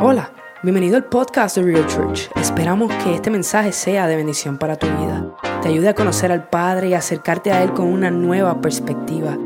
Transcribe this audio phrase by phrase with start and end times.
[0.00, 2.30] Hola, bienvenido al podcast de Real Church.
[2.36, 5.34] Esperamos que este mensaje sea de bendición para tu vida.
[5.60, 9.36] Te ayude a conocer al Padre y acercarte a Él con una nueva perspectiva.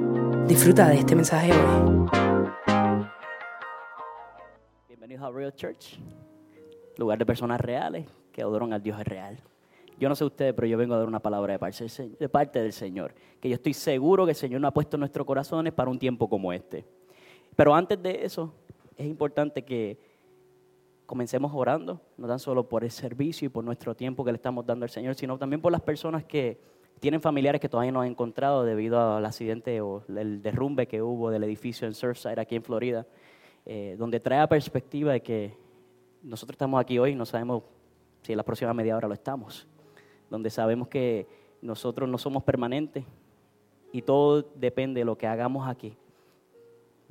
[0.47, 2.07] Disfruta de este mensaje hoy.
[4.89, 5.99] Bienvenidos a Real Church,
[6.99, 9.39] lugar de personas reales que adoran al Dios real.
[9.99, 11.87] Yo no sé ustedes, pero yo vengo a dar una palabra de parte,
[12.21, 15.01] de parte del Señor, que yo estoy seguro que el Señor nos ha puesto en
[15.01, 16.85] nuestros corazones para un tiempo como este.
[17.57, 18.53] Pero antes de eso,
[18.99, 20.12] es importante que
[21.13, 24.65] comencemos orando, no tan solo por el servicio y por nuestro tiempo que le estamos
[24.65, 26.59] dando al Señor, sino también por las personas que
[27.01, 31.31] tienen familiares que todavía no han encontrado debido al accidente o el derrumbe que hubo
[31.31, 33.07] del edificio en Surfside aquí en Florida,
[33.67, 35.55] eh, donde trae a perspectiva de que
[36.23, 37.65] nosotros estamos aquí hoy no sabemos
[38.23, 39.69] si en la próxima media hora lo estamos,
[40.31, 41.27] donde sabemos que
[41.61, 43.05] nosotros no somos permanentes
[43.93, 45.95] y todo depende de lo que hagamos aquí,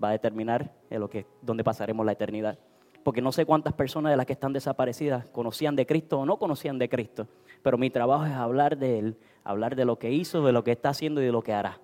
[0.04, 2.58] va a determinar en lo que, dónde pasaremos la eternidad
[3.04, 6.38] porque no sé cuántas personas de las que están desaparecidas conocían de Cristo o no
[6.38, 7.27] conocían de Cristo,
[7.62, 10.71] pero mi trabajo es hablar de Él, hablar de lo que hizo, de lo que
[10.71, 11.79] está haciendo y de lo que hará.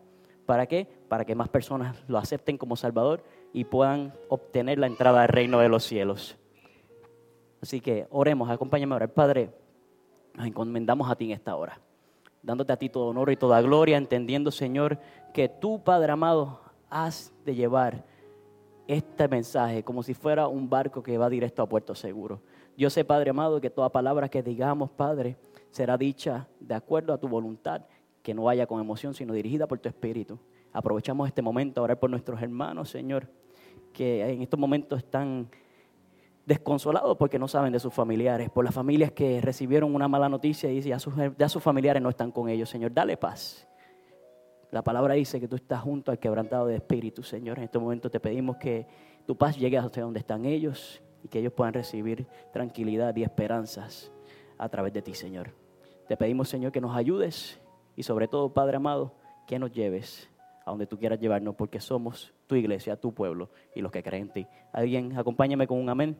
[0.46, 0.88] ¿Para qué?
[1.10, 5.60] Para que más personas lo acepten como Salvador y puedan obtener la entrada al reino
[5.60, 6.38] de los cielos.
[7.62, 9.14] Así que oremos, acompáñame a orar.
[9.14, 9.50] Padre,
[10.34, 11.82] nos encomendamos a ti en esta hora,
[12.44, 15.00] dándote a ti todo honor y toda gloria, entendiendo, Señor,
[15.34, 18.06] que tú, Padre amado, has de llevar
[18.88, 22.42] este mensaje como si fuera un barco que va directo a puerto seguro.
[22.78, 25.38] Yo sé, Padre amado, que toda palabra que digamos, Padre,
[25.72, 27.82] será dicha de acuerdo a tu voluntad,
[28.24, 30.40] que no vaya con emoción, sino dirigida por tu espíritu.
[30.74, 33.28] Aprovechamos este momento a orar por nuestros hermanos, Señor,
[33.94, 35.50] que en estos momentos están
[36.46, 40.72] desconsolados porque no saben de sus familiares, por las familias que recibieron una mala noticia
[40.72, 42.70] y ya sus, ya sus familiares no están con ellos.
[42.70, 43.68] Señor, dale paz.
[44.72, 47.58] La palabra dice que tú estás junto al quebrantado de espíritu, Señor.
[47.58, 48.86] En este momento te pedimos que
[49.26, 54.12] tu paz llegue hasta donde están ellos y que ellos puedan recibir tranquilidad y esperanzas
[54.58, 55.52] a través de ti, Señor.
[56.08, 57.62] Te pedimos, Señor, que nos ayudes
[57.96, 59.14] y sobre todo, Padre amado,
[59.46, 60.30] que nos lleves
[60.66, 64.24] a donde tú quieras llevarnos, porque somos tu iglesia, tu pueblo y los que creen
[64.24, 64.48] en ti.
[64.74, 66.18] ¿Alguien acompáñame con un amén?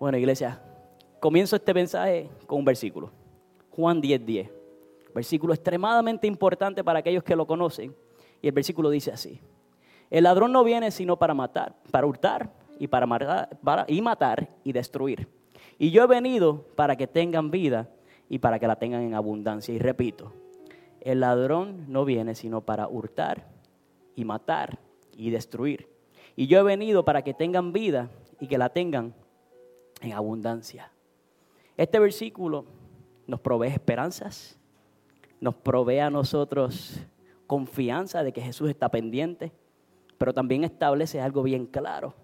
[0.00, 0.60] Bueno, iglesia,
[1.20, 3.12] comienzo este mensaje con un versículo.
[3.70, 4.24] Juan 10:10.
[4.24, 4.59] 10.
[5.14, 7.94] Versículo extremadamente importante para aquellos que lo conocen.
[8.42, 9.40] Y el versículo dice así.
[10.10, 14.72] El ladrón no viene sino para matar, para hurtar y para matar, y matar y
[14.72, 15.28] destruir.
[15.78, 17.88] Y yo he venido para que tengan vida
[18.28, 19.74] y para que la tengan en abundancia.
[19.74, 20.32] Y repito,
[21.00, 23.48] el ladrón no viene sino para hurtar
[24.14, 24.78] y matar
[25.16, 25.88] y destruir.
[26.36, 28.10] Y yo he venido para que tengan vida
[28.40, 29.14] y que la tengan
[30.00, 30.90] en abundancia.
[31.76, 32.66] Este versículo
[33.26, 34.58] nos provee esperanzas,
[35.40, 37.00] nos provee a nosotros
[37.46, 39.52] confianza de que Jesús está pendiente,
[40.18, 42.14] pero también establece algo bien claro.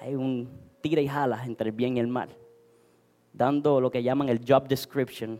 [0.00, 0.48] Hay un
[0.80, 2.28] tira y jala entre el bien y el mal,
[3.32, 5.38] dando lo que llaman el job description,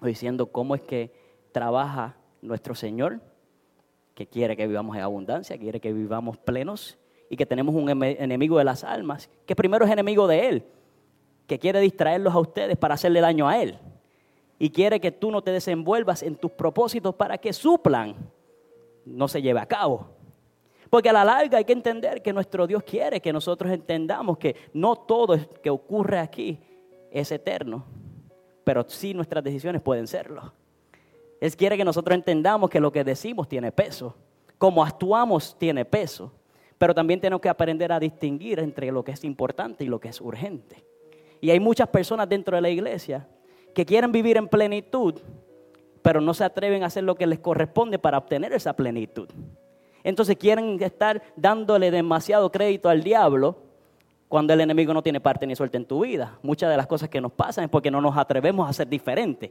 [0.00, 1.12] diciendo cómo es que
[1.50, 3.20] trabaja nuestro Señor,
[4.14, 8.58] que quiere que vivamos en abundancia, quiere que vivamos plenos y que tenemos un enemigo
[8.58, 10.64] de las almas, que primero es enemigo de Él,
[11.46, 13.78] que quiere distraerlos a ustedes para hacerle daño a Él
[14.62, 18.14] y quiere que tú no te desenvuelvas en tus propósitos para que su plan
[19.04, 20.06] no se lleve a cabo.
[20.88, 24.54] Porque a la larga hay que entender que nuestro Dios quiere que nosotros entendamos que
[24.72, 26.60] no todo que ocurre aquí
[27.10, 27.84] es eterno,
[28.62, 30.52] pero sí nuestras decisiones pueden serlo.
[31.40, 34.14] Él quiere que nosotros entendamos que lo que decimos tiene peso,
[34.58, 36.30] como actuamos tiene peso,
[36.78, 40.10] pero también tenemos que aprender a distinguir entre lo que es importante y lo que
[40.10, 40.84] es urgente.
[41.40, 43.26] Y hay muchas personas dentro de la iglesia
[43.74, 45.14] que quieren vivir en plenitud,
[46.02, 49.28] pero no se atreven a hacer lo que les corresponde para obtener esa plenitud.
[50.04, 53.56] Entonces quieren estar dándole demasiado crédito al diablo
[54.28, 56.38] cuando el enemigo no tiene parte ni suerte en tu vida.
[56.42, 59.50] Muchas de las cosas que nos pasan es porque no nos atrevemos a ser diferentes.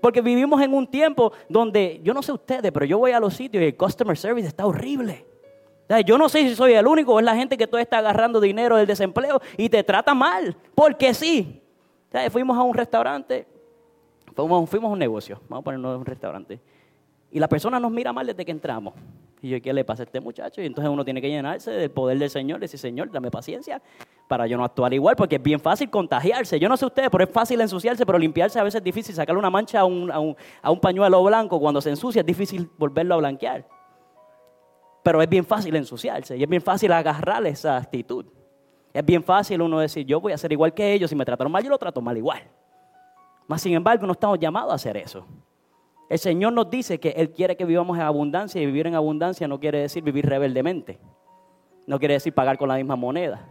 [0.00, 3.34] Porque vivimos en un tiempo donde, yo no sé ustedes, pero yo voy a los
[3.34, 5.26] sitios y el customer service está horrible.
[6.06, 8.40] yo no sé si soy el único o es la gente que tú está agarrando
[8.40, 11.60] dinero del desempleo y te trata mal, porque sí.
[12.30, 13.46] fuimos a un restaurante
[14.34, 16.60] Fuimos, a un negocio, vamos a ponernos un restaurante.
[17.30, 18.94] Y la persona nos mira mal desde que entramos.
[19.40, 20.62] Y yo, ¿qué le pasa a este muchacho?
[20.62, 23.82] Y entonces uno tiene que llenarse del poder del Señor, decir, Señor, dame paciencia
[24.28, 26.60] para yo no actuar igual, porque es bien fácil contagiarse.
[26.60, 29.14] Yo no sé ustedes, pero es fácil ensuciarse, pero limpiarse a veces es difícil.
[29.14, 32.26] Sacarle una mancha a un, a un, a un pañuelo blanco cuando se ensucia es
[32.26, 33.66] difícil volverlo a blanquear.
[35.02, 38.26] Pero es bien fácil ensuciarse y es bien fácil agarrar esa actitud.
[38.92, 41.50] Es bien fácil uno decir, yo voy a ser igual que ellos, si me trataron
[41.50, 42.42] mal, yo lo trato mal igual.
[43.52, 45.26] Mas sin embargo, no estamos llamados a hacer eso.
[46.08, 49.46] El Señor nos dice que Él quiere que vivamos en abundancia y vivir en abundancia
[49.46, 50.98] no quiere decir vivir rebeldemente.
[51.86, 53.46] No quiere decir pagar con la misma moneda.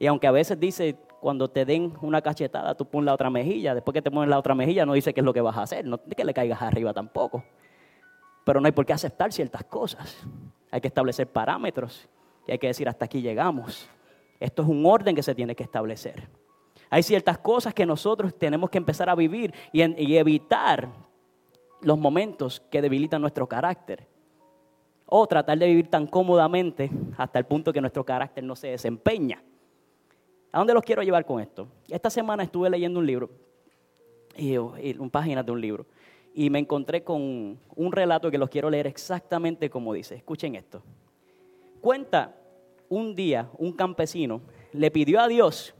[0.00, 3.72] Y aunque a veces dice, cuando te den una cachetada, tú pones la otra mejilla.
[3.72, 5.62] Después que te pones la otra mejilla, no dice qué es lo que vas a
[5.62, 5.84] hacer.
[5.84, 7.44] No que le caigas arriba tampoco.
[8.44, 10.26] Pero no hay por qué aceptar ciertas cosas.
[10.72, 12.08] Hay que establecer parámetros.
[12.48, 13.88] Y hay que decir, hasta aquí llegamos.
[14.40, 16.28] Esto es un orden que se tiene que establecer.
[16.90, 19.82] Hay ciertas cosas que nosotros tenemos que empezar a vivir y,
[20.16, 20.88] evitar
[21.82, 24.06] los momentos que debilitan nuestro carácter.
[25.06, 29.42] O tratar de vivir tan cómodamente hasta el punto que nuestro carácter no se desempeña.
[30.52, 31.68] ¿A dónde los quiero llevar con esto?
[31.88, 33.30] Esta semana estuve leyendo un libro,
[34.36, 35.86] y, un página de un libro,
[36.34, 40.16] y me encontré con un relato que los quiero leer exactamente como dice.
[40.16, 40.82] Escuchen esto.
[41.80, 42.34] Cuenta
[42.88, 44.40] un día un campesino
[44.72, 45.74] le pidió a Dios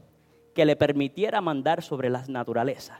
[0.59, 2.99] que le permitiera mandar sobre las naturalezas,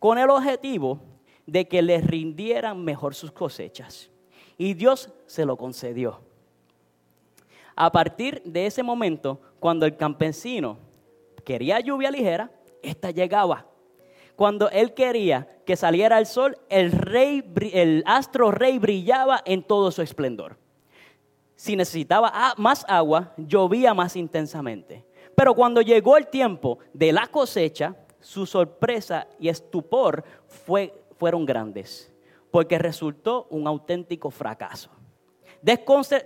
[0.00, 0.98] con el objetivo
[1.46, 4.10] de que le rindieran mejor sus cosechas.
[4.58, 6.20] Y Dios se lo concedió.
[7.76, 10.78] A partir de ese momento, cuando el campesino
[11.44, 12.50] quería lluvia ligera,
[12.82, 13.66] esta llegaba.
[14.34, 19.92] Cuando él quería que saliera el sol, el, rey, el astro rey brillaba en todo
[19.92, 20.56] su esplendor.
[21.54, 25.04] Si necesitaba más agua, llovía más intensamente.
[25.36, 30.24] Pero cuando llegó el tiempo de la cosecha, su sorpresa y estupor
[31.16, 32.12] fueron grandes,
[32.50, 34.90] porque resultó un auténtico fracaso.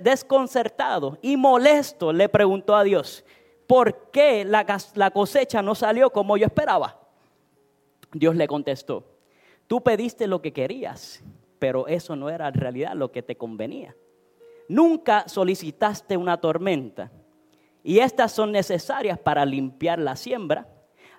[0.01, 3.25] Desconcertado y molesto le preguntó a Dios,
[3.67, 7.01] ¿por qué la cosecha no salió como yo esperaba?
[8.13, 9.05] Dios le contestó,
[9.67, 11.23] tú pediste lo que querías,
[11.59, 13.95] pero eso no era en realidad lo que te convenía.
[14.69, 17.11] Nunca solicitaste una tormenta
[17.83, 20.69] y estas son necesarias para limpiar la siembra,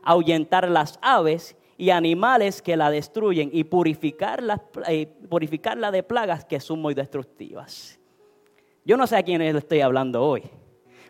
[0.03, 6.59] ahuyentar las aves y animales que la destruyen y purificarla, eh, purificarla de plagas que
[6.59, 7.99] son muy destructivas.
[8.83, 10.43] Yo no sé a quién estoy hablando hoy.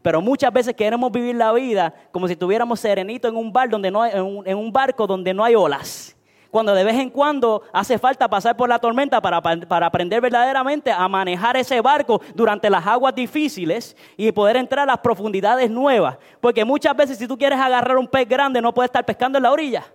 [0.02, 3.92] Pero muchas veces queremos vivir la vida como si estuviéramos serenitos en un bar donde
[3.92, 6.16] no en, un, barco donde no hay olas.
[6.52, 10.92] Cuando de vez en cuando hace falta pasar por la tormenta para, para, aprender verdaderamente
[10.92, 16.18] a manejar ese barco durante las aguas difíciles y poder entrar a las profundidades nuevas.
[16.42, 19.44] Porque muchas veces si tú quieres agarrar un pez grande no puedes estar pescando en
[19.44, 19.86] la orilla.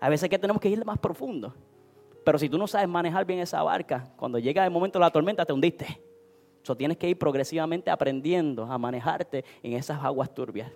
[0.00, 1.54] A veces que tenemos que ir más profundo.
[2.24, 5.10] Pero si tú no sabes manejar bien esa barca, cuando llega el momento de la
[5.10, 6.00] tormenta te hundiste
[6.74, 10.72] tienes que ir progresivamente aprendiendo a manejarte en esas aguas turbias.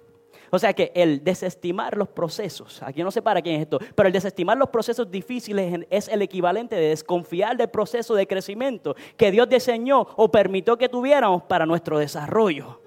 [0.50, 4.08] O sea que el desestimar los procesos, aquí no sé para quién es esto, pero
[4.08, 9.31] el desestimar los procesos difíciles es el equivalente de desconfiar del proceso de crecimiento que
[9.31, 12.81] Dios diseñó o permitió que tuviéramos para nuestro desarrollo.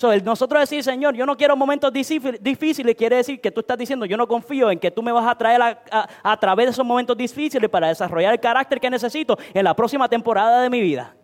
[0.00, 4.06] El nosotros decir, Señor, yo no quiero momentos difíciles, quiere decir que tú estás diciendo,
[4.06, 7.16] yo no confío en que tú me vas a traer a través de esos momentos
[7.16, 11.16] difíciles para desarrollar el carácter que necesito en la próxima temporada de mi vida.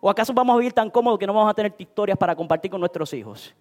[0.00, 2.70] ¿O acaso vamos a vivir tan cómodos que no vamos a tener historias para compartir
[2.70, 3.54] con nuestros hijos?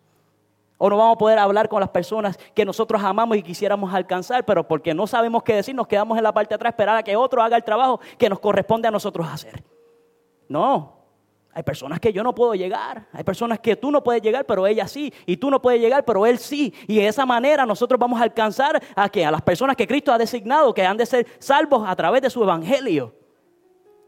[0.83, 4.43] ¿O no vamos a poder hablar con las personas que nosotros amamos y quisiéramos alcanzar,
[4.45, 7.03] pero porque no sabemos qué decir, nos quedamos en la parte de atrás esperar a
[7.03, 9.63] que otro haga el trabajo que nos corresponde a nosotros hacer?
[10.49, 10.97] No,
[11.53, 14.65] hay personas que yo no puedo llegar, hay personas que tú no puedes llegar, pero
[14.65, 16.73] ella sí, y tú no puedes llegar, pero él sí.
[16.87, 20.11] Y de esa manera nosotros vamos a alcanzar a que a las personas que Cristo
[20.11, 23.13] ha designado, que han de ser salvos a través de su evangelio.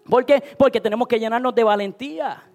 [0.09, 0.41] ¿Por qué?
[0.57, 2.49] Porque tenemos que llenarnos de valentía.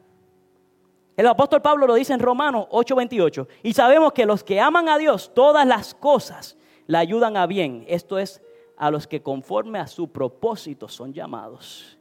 [1.19, 3.49] El apóstol Pablo lo dice en Romanos 8:28.
[3.65, 6.57] Y sabemos que los que aman a Dios, todas las cosas
[6.87, 7.85] le ayudan a bien.
[7.89, 8.41] Esto es
[8.77, 11.99] a los que conforme a su propósito son llamados.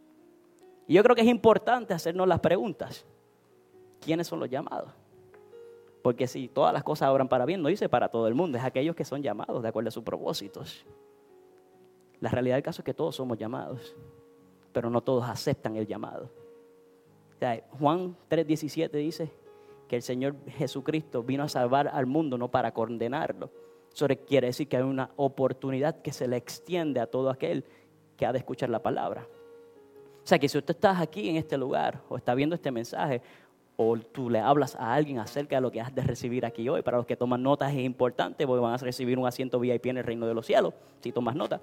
[0.88, 3.08] Y yo creo que es importante hacernos las preguntas.
[4.02, 4.92] ¿Quiénes son los llamados?
[6.04, 8.64] Porque si todas las cosas obran para bien, no dice para todo el mundo, es
[8.64, 10.86] aquellos que son llamados de acuerdo a sus propósitos.
[12.20, 13.96] La realidad del caso es que todos somos llamados
[14.78, 16.30] pero no todos aceptan el llamado.
[17.80, 19.32] Juan 3:17 dice
[19.88, 23.50] que el Señor Jesucristo vino a salvar al mundo, no para condenarlo.
[23.94, 27.64] Eso quiere decir que hay una oportunidad que se le extiende a todo aquel
[28.16, 29.28] que ha de escuchar la palabra.
[30.24, 33.22] O sea que si usted está aquí en este lugar o está viendo este mensaje
[33.78, 36.82] o tú le hablas a alguien acerca de lo que has de recibir aquí hoy,
[36.82, 39.98] para los que toman notas es importante porque van a recibir un asiento VIP en
[39.98, 41.62] el reino de los cielos, si tomas nota.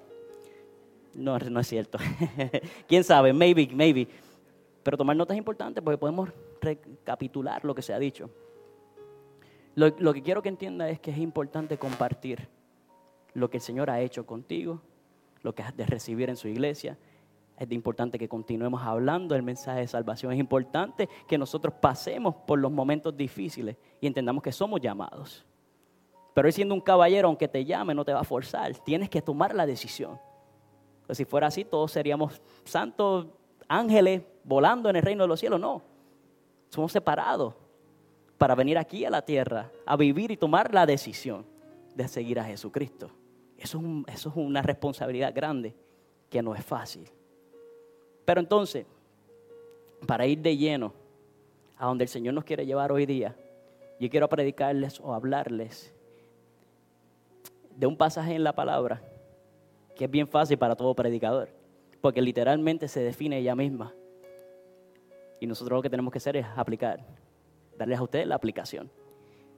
[1.13, 1.97] No, no es cierto.
[2.87, 3.31] ¿Quién sabe?
[3.33, 4.07] Maybe, maybe.
[4.85, 6.29] Pero tomar notas es importante porque podemos
[6.61, 8.29] recapitular lo que se ha dicho.
[9.73, 12.47] Lo, lo, que quiero que entienda es que es importante compartir
[13.33, 14.83] lo que el Señor ha hecho contigo,
[15.41, 16.99] lo que has de recibir en su iglesia.
[17.57, 20.31] Es importante que continuemos hablando del mensaje de salvación.
[20.33, 25.47] Es importante que nosotros pasemos por los momentos difíciles y entendamos que somos llamados.
[26.35, 28.77] Pero siendo un caballero, aunque te llame, no te va a forzar.
[28.83, 30.19] Tienes que tomar la decisión.
[31.07, 33.29] Pues si fuera así, todos seríamos santos
[33.67, 35.59] ángeles volando en el reino de los cielos.
[35.59, 35.81] No,
[36.69, 37.53] somos separados.
[38.37, 41.45] para venir aquí a la tierra a vivir y tomar la decisión
[41.95, 43.09] de seguir a Jesucristo.
[43.57, 45.73] Eso es, eso es una responsabilidad grande
[46.29, 47.09] que no es fácil.
[48.25, 48.85] Pero entonces,
[50.05, 50.93] para ir de lleno
[51.77, 53.35] a donde el Señor nos quiere llevar hoy día,
[53.99, 55.93] yo quiero predicarles o hablarles
[57.75, 59.01] de un pasaje en la palabra
[59.95, 61.49] que es bien fácil para todo predicador,
[62.05, 63.91] porque literalmente se define ella misma.
[65.39, 67.03] Y nosotros lo que tenemos que hacer es aplicar,
[67.79, 68.91] darles a ustedes la aplicación.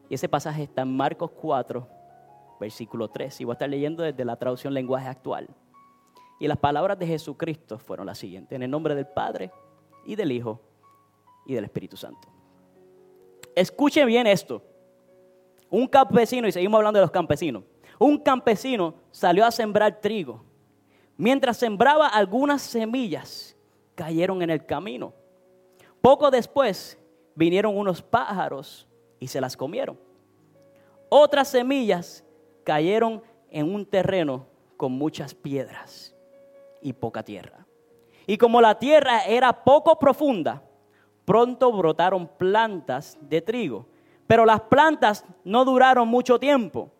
[0.07, 1.85] Y ese pasaje está en Marcos 4,
[2.57, 5.49] versículo 3, y voy a estar leyendo desde la traducción lenguaje actual.
[6.39, 9.51] Y las palabras de Jesucristo fueron las siguientes, en el nombre del Padre
[10.05, 10.61] y del Hijo
[11.45, 12.29] y del Espíritu Santo.
[13.53, 14.63] Escuchen bien esto.
[15.69, 17.65] Un campesino, y seguimos hablando de los campesinos,
[17.99, 20.46] un campesino salió a sembrar trigo.
[21.17, 23.55] Mientras sembraba algunas semillas,
[23.95, 25.13] cayeron en el camino.
[25.99, 26.97] Poco después
[27.35, 28.87] vinieron unos pájaros
[29.19, 29.99] y se las comieron.
[31.09, 32.23] Otras semillas
[32.63, 34.45] cayeron en un terreno
[34.77, 36.15] con muchas piedras
[36.81, 37.65] y poca tierra.
[38.27, 40.61] Y como la tierra era poco profunda,
[41.25, 43.87] pronto brotaron plantas de trigo.
[44.27, 46.91] Pero las plantas no duraron mucho tiempo.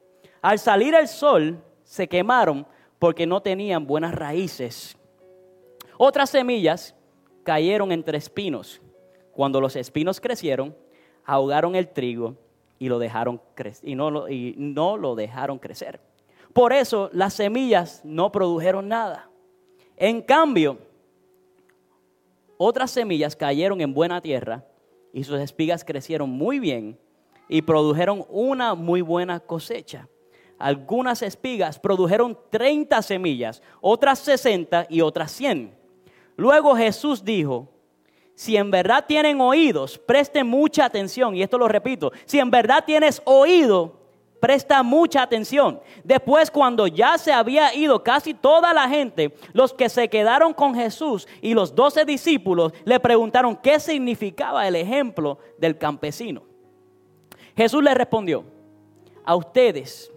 [0.42, 2.66] Al salir el sol, se quemaron
[3.00, 4.98] porque no tenían buenas raíces.
[5.98, 6.96] Otras semillas
[7.44, 8.82] cayeron entre espinos.
[9.32, 10.76] Cuando los espinos crecieron,
[11.26, 12.36] ahogaron el trigo
[12.80, 13.42] y, lo dejaron
[13.84, 16.00] y, no y no lo dejaron crecer.
[16.54, 19.30] Por eso las semillas no produjeron nada.
[19.96, 20.80] En cambio,
[22.58, 24.66] otras semillas cayeron en buena tierra
[25.14, 26.98] y sus espigas crecieron muy bien
[27.48, 30.08] y produjeron una muy buena cosecha.
[30.60, 35.76] Algunas espigas produjeron 30 semillas, otras 60 y otras 100.
[36.36, 37.70] Luego Jesús dijo,
[38.36, 41.36] si en verdad tienen oídos, presten mucha atención.
[41.36, 43.98] Y esto lo repito, si en verdad tienes oído,
[44.40, 45.80] Presta mucha atención.
[46.04, 50.76] Después, cuando ya se había ido casi toda la gente, los que se quedaron con
[50.76, 56.44] Jesús y los doce discípulos le preguntaron qué significaba el ejemplo del campesino.
[57.56, 58.44] Jesús le respondió,
[59.26, 60.12] a ustedes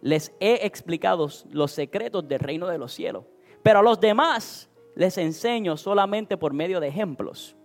[0.00, 3.24] les he explicado los secretos del reino de los cielos,
[3.62, 7.56] pero a los demás les enseño solamente por medio de ejemplos.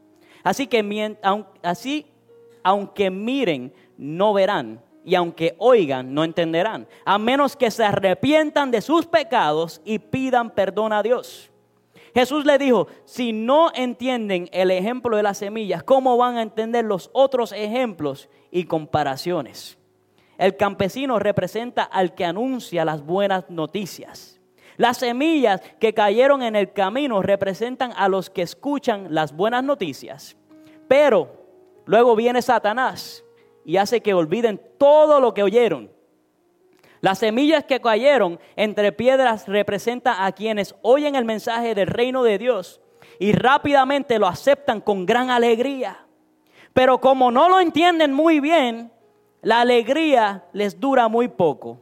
[0.44, 1.18] Así que
[1.62, 2.06] así,
[2.64, 8.82] aunque miren, no verán y aunque oigan, no entenderán, a menos que se arrepientan de
[8.82, 11.50] sus pecados y pidan perdón a Dios.
[12.14, 16.86] Jesús le dijo, si no entienden el ejemplo de las semillas, ¿cómo van a entender
[16.86, 19.80] los otros ejemplos y comparaciones?
[20.44, 24.42] El campesino representa al que anuncia las buenas noticias.
[24.76, 30.36] Las semillas que cayeron en el camino representan a los que escuchan las buenas noticias.
[30.90, 31.32] Pero
[31.86, 33.24] luego viene Satanás
[33.64, 35.90] y hace que olviden todo lo que oyeron.
[37.00, 42.38] Las semillas que cayeron entre piedras representan a quienes oyen el mensaje del reino de
[42.38, 42.82] Dios
[43.18, 46.06] y rápidamente lo aceptan con gran alegría.
[46.74, 48.92] Pero como no lo entienden muy bien,
[49.44, 51.80] la alegría les dura muy poco.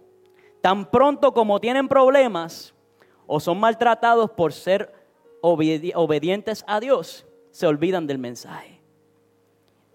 [0.61, 2.73] Tan pronto como tienen problemas
[3.27, 4.93] o son maltratados por ser
[5.41, 8.81] obedientes a Dios, se olvidan del mensaje.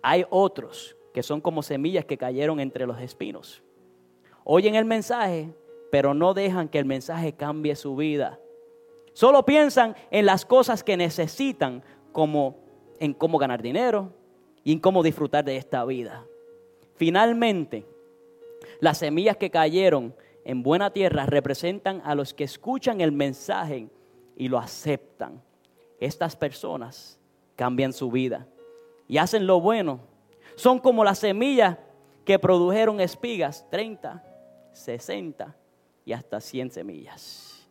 [0.01, 3.63] Hay otros que son como semillas que cayeron entre los espinos.
[4.45, 5.53] Oyen el mensaje,
[5.91, 8.39] pero no dejan que el mensaje cambie su vida.
[9.13, 11.83] Solo piensan en las cosas que necesitan,
[12.13, 12.59] como
[13.01, 14.13] en cómo ganar dinero
[14.63, 16.27] y en cómo disfrutar de esta vida.
[16.97, 17.87] Finalmente,
[18.81, 23.89] las semillas que cayeron en buena tierra representan a los que escuchan el mensaje
[24.37, 25.43] y lo aceptan.
[26.01, 27.19] Estas personas
[27.55, 28.47] cambian su vida
[29.09, 30.01] y hacen lo bueno
[30.57, 31.77] son como las semillas
[32.25, 34.25] que produjeron espigas, 30,
[34.73, 35.55] 60
[36.05, 37.69] y hasta 100 semillas.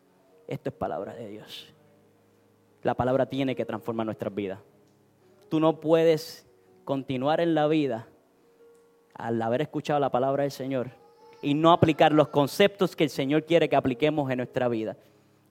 [0.48, 1.74] Esto es palabra de Dios.
[2.84, 4.60] La palabra tiene que transformar nuestras vidas.
[5.50, 6.48] Tú no puedes
[6.86, 8.08] continuar en la vida
[9.16, 10.90] al haber escuchado la palabra del Señor
[11.42, 14.98] y no aplicar los conceptos que el Señor quiere que apliquemos en nuestra vida.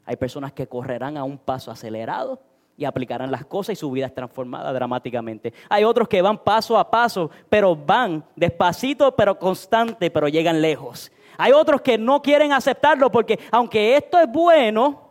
[0.04, 2.40] Hay personas que correrán a un paso acelerado
[2.76, 5.52] y aplicarán las cosas y su vida es transformada dramáticamente.
[5.68, 11.10] Hay otros que van paso a paso, pero van despacito, pero constante, pero llegan lejos.
[11.38, 15.03] Hay otros que no quieren aceptarlo porque aunque esto es bueno,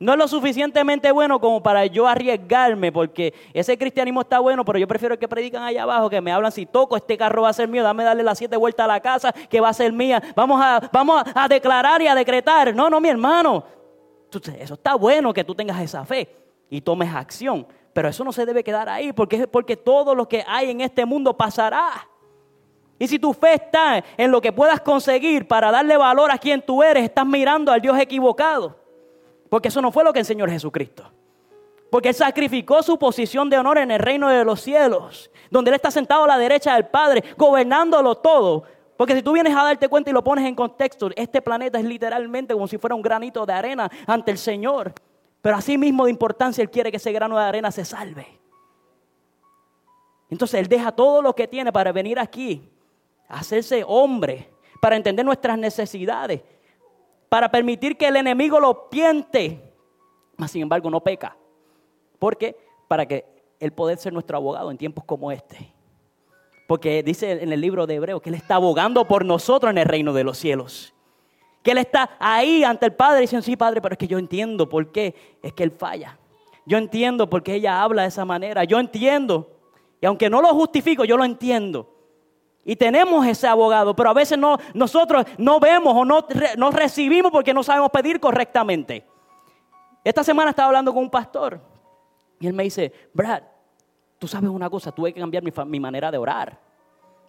[0.00, 4.78] no es lo suficientemente bueno como para yo arriesgarme, porque ese cristianismo está bueno, pero
[4.78, 7.52] yo prefiero que predican allá abajo, que me hablan, si toco este carro va a
[7.52, 10.22] ser mío, dame darle las siete vueltas a la casa, que va a ser mía.
[10.34, 12.74] Vamos a, vamos a declarar y a decretar.
[12.74, 13.62] No, no, mi hermano.
[14.58, 16.34] Eso está bueno que tú tengas esa fe
[16.70, 17.66] y tomes acción.
[17.92, 21.04] Pero eso no se debe quedar ahí, porque porque todo lo que hay en este
[21.04, 22.08] mundo pasará.
[22.98, 26.62] Y si tu fe está en lo que puedas conseguir para darle valor a quien
[26.62, 28.79] tú eres, estás mirando al Dios equivocado.
[29.50, 31.10] Porque eso no fue lo que enseñó Jesucristo.
[31.90, 35.74] Porque Él sacrificó su posición de honor en el reino de los cielos, donde Él
[35.74, 38.62] está sentado a la derecha del Padre, gobernándolo todo.
[38.96, 41.84] Porque si tú vienes a darte cuenta y lo pones en contexto, este planeta es
[41.84, 44.94] literalmente como si fuera un granito de arena ante el Señor.
[45.42, 48.26] Pero así mismo de importancia Él quiere que ese grano de arena se salve.
[50.30, 52.70] Entonces Él deja todo lo que tiene para venir aquí,
[53.28, 54.48] hacerse hombre,
[54.80, 56.40] para entender nuestras necesidades,
[57.30, 59.72] para permitir que el enemigo lo piente,
[60.36, 61.36] mas sin embargo no peca.
[62.18, 62.56] Porque
[62.88, 63.24] para que
[63.60, 65.72] Él pueda ser nuestro abogado en tiempos como este.
[66.66, 69.86] Porque dice en el libro de Hebreo que Él está abogando por nosotros en el
[69.86, 70.92] reino de los cielos.
[71.62, 74.68] Que Él está ahí ante el Padre diciendo, sí, Padre, pero es que yo entiendo
[74.68, 76.18] por qué es que Él falla.
[76.66, 78.64] Yo entiendo por qué ella habla de esa manera.
[78.64, 79.48] Yo entiendo.
[80.00, 81.99] Y aunque no lo justifico, yo lo entiendo.
[82.64, 86.26] Y tenemos ese abogado, pero a veces no, nosotros no vemos o no,
[86.56, 89.04] no recibimos porque no sabemos pedir correctamente.
[90.04, 91.60] Esta semana estaba hablando con un pastor
[92.38, 93.42] y él me dice, Brad,
[94.18, 96.58] tú sabes una cosa, tuve que cambiar mi, mi manera de orar.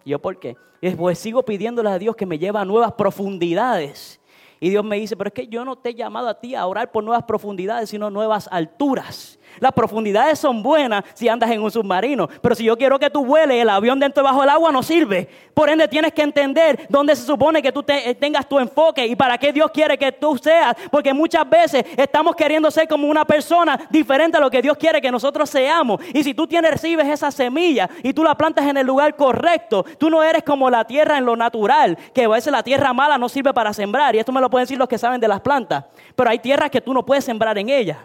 [0.04, 0.56] Y yo, ¿por qué?
[0.80, 4.20] Y pues sigo pidiéndole a Dios que me lleve a nuevas profundidades.
[4.58, 6.66] Y Dios me dice, pero es que yo no te he llamado a ti a
[6.66, 9.38] orar por nuevas profundidades, sino nuevas alturas.
[9.60, 13.24] Las profundidades son buenas si andas en un submarino, pero si yo quiero que tú
[13.24, 15.28] vueles, el avión dentro bajo el agua no sirve.
[15.54, 19.16] Por ende tienes que entender dónde se supone que tú eh, tengas tu enfoque y
[19.16, 23.24] para qué Dios quiere que tú seas, porque muchas veces estamos queriendo ser como una
[23.24, 26.00] persona diferente a lo que Dios quiere que nosotros seamos.
[26.12, 29.84] Y si tú tienes, recibes esa semilla y tú la plantas en el lugar correcto,
[29.98, 33.18] tú no eres como la tierra en lo natural, que a veces la tierra mala
[33.18, 35.40] no sirve para sembrar, y esto me lo pueden decir los que saben de las
[35.40, 35.84] plantas,
[36.16, 37.98] pero hay tierras que tú no puedes sembrar en ellas.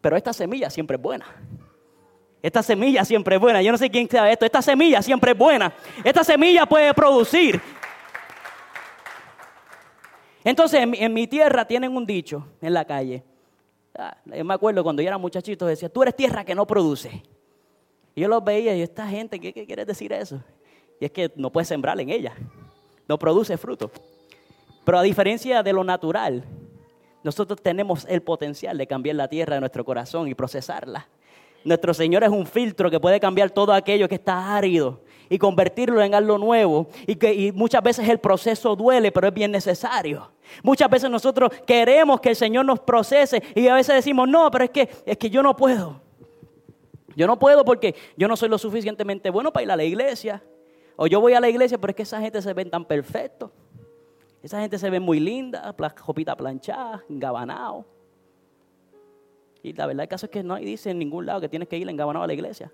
[0.00, 1.26] Pero esta semilla siempre es buena.
[2.42, 3.60] Esta semilla siempre es buena.
[3.60, 4.46] Yo no sé quién sabe esto.
[4.46, 5.72] Esta semilla siempre es buena.
[6.02, 7.60] Esta semilla puede producir.
[10.42, 13.22] Entonces, en mi, tierra tienen un dicho en la calle.
[13.94, 17.22] Ah, me acuerdo cuando yo era muchachito, decía, tú eres tierra que no produce.
[18.14, 20.42] Y yo los veía y esta gente, ¿qué, qué quiere decir eso?
[20.98, 22.34] Y es que no puedes sembrar en ella.
[23.06, 23.90] No produce fruto.
[24.84, 26.44] Pero a diferencia de lo natural,
[27.22, 31.08] nosotros tenemos el potencial de cambiar la tierra de nuestro corazón y procesarla.
[31.64, 36.02] Nuestro Señor es un filtro que puede cambiar todo aquello que está árido y convertirlo
[36.02, 36.88] en algo nuevo.
[37.06, 40.30] Y, que, muchas veces el proceso duele, pero es bien necesario.
[40.62, 44.64] Muchas veces nosotros queremos que el Señor nos procese y a veces decimos, no, pero
[44.64, 46.00] es que, es que yo no puedo.
[47.14, 50.42] Yo no puedo porque yo no soy lo suficientemente bueno para ir a la iglesia.
[50.96, 53.50] O yo voy a la iglesia, pero es que esa gente se ven tan perfectos.
[54.42, 57.84] Esa gente se ve muy linda, jopita planchada, engabanado.
[59.62, 61.76] Y la verdad el caso es que no dice en ningún lado que tienes que
[61.76, 62.72] ir engabanado a la iglesia.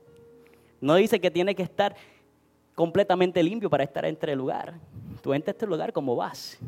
[0.81, 1.97] No dice que tienes que estar
[2.75, 4.75] completamente limpio para estar entre el lugar.
[5.23, 6.59] Tú entras a este lugar como vas.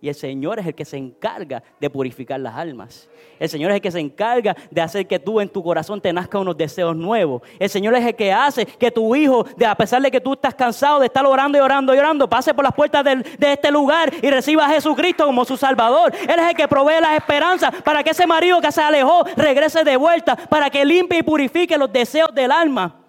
[0.00, 3.08] Y el Señor es el que se encarga de purificar las almas.
[3.38, 6.12] El Señor es el que se encarga de hacer que tú en tu corazón te
[6.12, 7.42] nazcan unos deseos nuevos.
[7.58, 10.34] El Señor es el que hace que tu hijo, de, a pesar de que tú
[10.34, 13.70] estás cansado de estar orando y orando y orando, pase por las puertas de este
[13.70, 16.14] lugar y reciba a Jesucristo como su Salvador.
[16.14, 19.82] Él es el que provee las esperanzas para que ese marido que se alejó regrese
[19.82, 23.00] de vuelta, para que limpie y purifique los deseos del alma.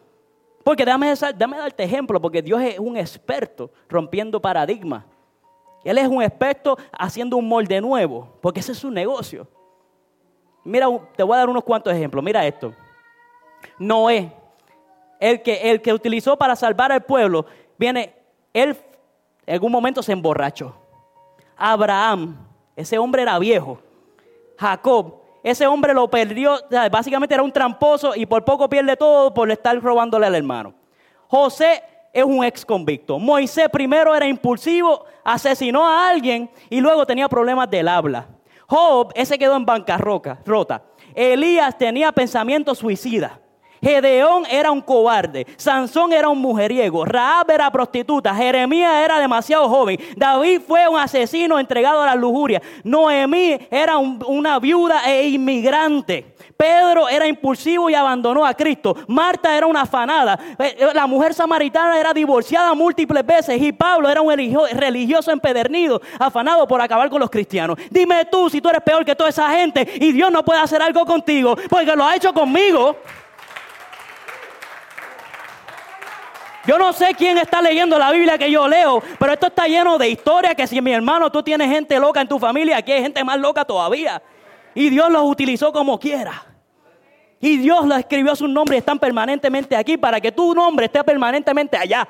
[0.63, 5.03] Porque dame, dame darte ejemplo, porque Dios es un experto rompiendo paradigmas.
[5.83, 9.47] Él es un experto haciendo un molde nuevo, porque ese es su negocio.
[10.63, 12.23] Mira, te voy a dar unos cuantos ejemplos.
[12.23, 12.73] Mira esto.
[13.79, 14.31] Noé,
[15.19, 17.45] el que, el que utilizó para salvar al pueblo,
[17.77, 18.13] viene,
[18.53, 18.77] él
[19.45, 20.75] en algún momento se emborrachó.
[21.55, 22.37] Abraham,
[22.75, 23.79] ese hombre era viejo.
[24.57, 26.59] Jacob, ese hombre lo perdió,
[26.91, 30.73] básicamente era un tramposo y por poco pierde todo por estar robándole al hermano.
[31.27, 31.81] José
[32.13, 33.19] es un ex convicto.
[33.19, 38.27] Moisés primero era impulsivo, asesinó a alguien y luego tenía problemas del habla.
[38.67, 40.39] Job, ese quedó en bancarrota.
[40.45, 40.83] Rota.
[41.15, 43.31] Elías tenía pensamientos suicidas.
[43.81, 49.99] Gedeón era un cobarde, Sansón era un mujeriego, Raab era prostituta, Jeremías era demasiado joven,
[50.15, 56.37] David fue un asesino entregado a la lujuria, Noemí era una viuda e inmigrante.
[56.57, 58.97] Pedro era impulsivo y abandonó a Cristo.
[59.07, 60.39] Marta era una afanada.
[60.57, 63.61] Eh, eh, la mujer samaritana era divorciada múltiples veces.
[63.61, 64.33] Y Pablo era un
[64.73, 67.77] religioso empedernido, afanado por acabar con los cristianos.
[67.91, 70.81] Dime tú si tú eres peor que toda esa gente y Dios no puede hacer
[70.81, 72.97] algo contigo porque lo ha hecho conmigo.
[76.67, 79.97] Yo no sé quién está leyendo la Biblia que yo leo, pero esto está lleno
[79.97, 83.01] de historias que si mi hermano tú tienes gente loca en tu familia, aquí hay
[83.01, 84.21] gente más loca todavía.
[84.75, 86.43] Y Dios los utilizó como quiera.
[87.39, 90.87] Y Dios los escribió a su nombre y están permanentemente aquí para que tu nombre
[90.87, 92.05] esté permanentemente allá.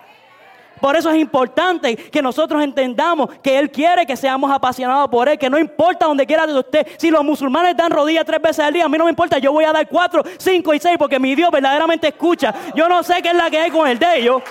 [0.82, 5.38] Por eso es importante que nosotros entendamos que Él quiere que seamos apasionados por Él,
[5.38, 6.88] que no importa donde quiera de usted.
[6.98, 9.52] Si los musulmanes dan rodillas tres veces al día, a mí no me importa, yo
[9.52, 12.54] voy a dar cuatro, cinco y seis porque mi Dios verdaderamente escucha.
[12.76, 14.42] Yo no sé qué es la que hay con el de ellos.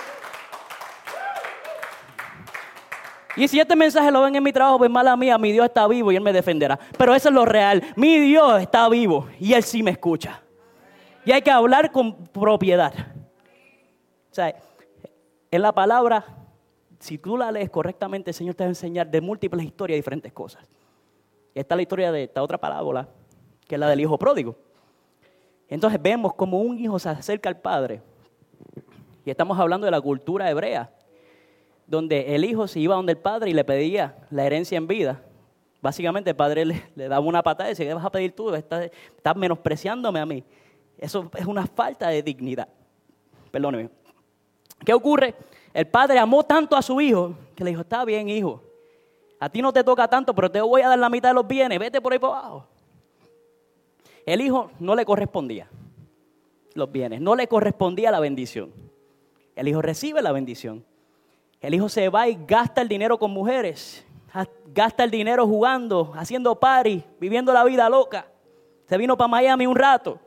[3.37, 5.87] Y si este mensaje lo ven en mi trabajo, pues mala mía, mi Dios está
[5.87, 6.79] vivo y Él me defenderá.
[6.97, 7.83] Pero eso es lo real.
[7.95, 10.41] Mi Dios está vivo y Él sí me escucha.
[11.23, 12.93] Y hay que hablar con propiedad.
[14.31, 14.55] O sea,
[15.51, 16.25] en la palabra,
[16.99, 20.33] si tú la lees correctamente, el Señor te va a enseñar de múltiples historias diferentes
[20.33, 20.67] cosas.
[21.53, 23.07] Esta es la historia de esta otra parábola,
[23.67, 24.55] que es la del hijo pródigo.
[25.69, 28.01] Entonces vemos como un hijo se acerca al padre.
[29.25, 30.91] Y estamos hablando de la cultura hebrea,
[31.85, 35.23] donde el hijo se iba donde el padre y le pedía la herencia en vida.
[35.81, 38.53] Básicamente el padre le, daba una patada y decía, ¿qué vas a pedir tú?
[38.53, 40.43] Estás, estás menospreciándome a mí.
[40.97, 42.67] Eso es una falta de dignidad.
[43.51, 43.89] Perdóneme.
[44.87, 45.35] ¿Qué ocurre?
[45.73, 48.63] El padre amó tanto a su hijo que le dijo, está bien, hijo.
[49.37, 51.45] A ti no te toca tanto, pero te voy a dar la mitad de los
[51.45, 51.77] bienes.
[51.77, 52.65] Vete por ahí por abajo.
[54.25, 55.67] El hijo no le correspondía
[56.73, 58.71] los bienes, no le correspondía la bendición.
[59.57, 60.85] El hijo recibe la bendición.
[61.59, 64.05] El hijo se va y gasta el dinero con mujeres,
[64.67, 68.25] gasta el dinero jugando, haciendo party, viviendo la vida loca.
[68.85, 70.17] Se vino para Miami un rato.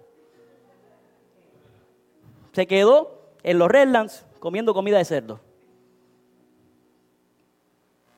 [2.52, 5.40] Se quedó en los Redlands comiendo comida de cerdo.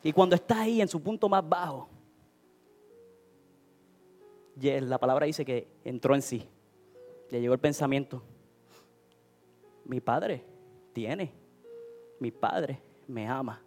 [0.02, 1.88] Y cuando está ahí en su punto más bajo,
[4.60, 6.48] la palabra dice que entró en sí.
[7.30, 8.22] Le llegó el pensamiento.
[9.84, 10.44] Mi padre
[10.92, 11.32] tiene.
[12.18, 13.62] Mi padre me ama.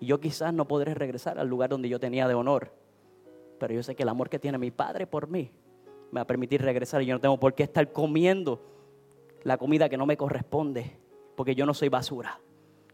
[0.00, 2.72] Y yo quizás no podré regresar al lugar donde yo tenía de honor.
[3.58, 5.50] Pero yo sé que el amor que tiene mi padre por mí
[6.10, 8.60] me va a permitir regresar y yo no tengo por qué estar comiendo
[9.44, 10.96] la comida que no me corresponde,
[11.36, 12.38] porque yo no soy basura,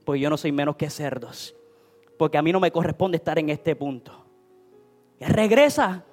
[0.04, 1.54] porque yo no soy menos que cerdos,
[2.16, 4.12] porque a mí no me corresponde estar en este punto.
[5.20, 6.04] Y regresa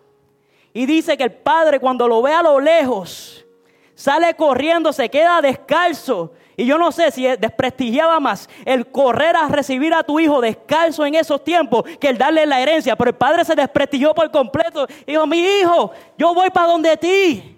[0.74, 3.46] y dice que el padre cuando lo ve a lo lejos,
[3.94, 6.34] sale corriendo, se queda descalzo.
[6.58, 11.06] Y yo no sé si desprestigiaba más el correr a recibir a tu hijo descalzo
[11.06, 12.96] en esos tiempos que el darle la herencia.
[12.96, 14.88] Pero el padre se desprestigió por completo.
[15.06, 17.55] Dijo, mi hijo, yo voy para donde ti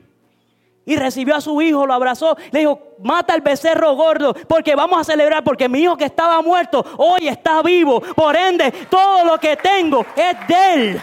[0.87, 4.99] y recibió a su hijo, lo abrazó, le dijo, mata al becerro gordo, porque vamos
[4.99, 8.01] a celebrar, porque mi hijo que estaba muerto, hoy está vivo.
[8.01, 11.01] Por ende, todo lo que tengo es de él.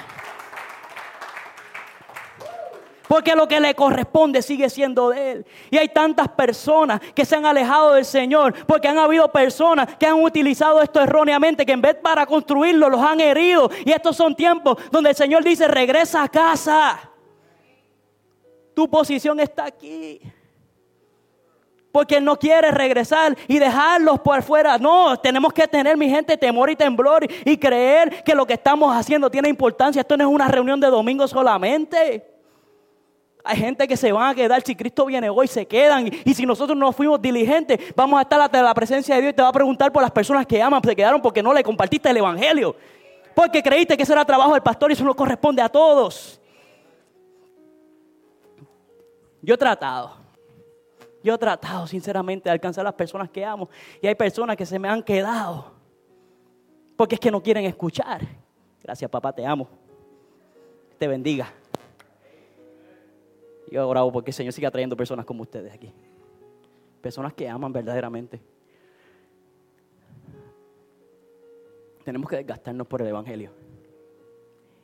[3.06, 5.46] Porque lo que le corresponde sigue siendo de Él.
[5.70, 8.54] Y hay tantas personas que se han alejado del Señor.
[8.66, 11.66] Porque han habido personas que han utilizado esto erróneamente.
[11.66, 13.70] Que en vez para construirlo los han herido.
[13.84, 17.13] Y estos son tiempos donde el Señor dice, regresa a casa.
[18.74, 20.20] Tu posición está aquí.
[21.92, 24.78] Porque Él no quiere regresar y dejarlos por fuera.
[24.78, 28.94] No, tenemos que tener, mi gente, temor y temblor y creer que lo que estamos
[28.94, 30.00] haciendo tiene importancia.
[30.00, 32.26] Esto no es una reunión de domingo solamente.
[33.44, 36.10] Hay gente que se van a quedar, si Cristo viene hoy, se quedan.
[36.24, 39.36] Y si nosotros no fuimos diligentes, vamos a estar ante la presencia de Dios y
[39.36, 42.10] te va a preguntar por las personas que aman, se quedaron porque no le compartiste
[42.10, 42.74] el Evangelio.
[43.36, 46.40] Porque creíste que ese era trabajo del pastor y eso no corresponde a todos.
[49.44, 50.16] Yo he tratado,
[51.22, 53.68] yo he tratado sinceramente de alcanzar a las personas que amo
[54.00, 55.74] y hay personas que se me han quedado
[56.96, 58.22] porque es que no quieren escuchar.
[58.82, 59.68] Gracias papá, te amo.
[60.98, 61.52] Te bendiga.
[63.70, 65.92] Yo he orado porque el Señor siga trayendo personas como ustedes aquí.
[67.02, 68.40] Personas que aman verdaderamente.
[72.02, 73.50] Tenemos que desgastarnos por el Evangelio.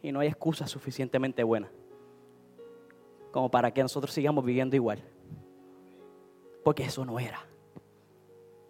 [0.02, 1.70] Y no hay excusa suficientemente buena
[3.30, 5.02] como para que nosotros sigamos viviendo igual.
[6.64, 7.44] Porque eso no era.